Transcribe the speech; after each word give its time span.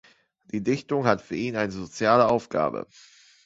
Die 0.45 0.63
Dichtung 0.63 1.05
hat 1.05 1.21
für 1.21 1.35
ihn 1.35 1.55
eine 1.55 1.71
soziale 1.71 2.27
Aufgabe. 2.27 2.87